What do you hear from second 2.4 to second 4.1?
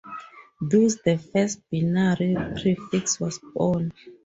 prefix was born.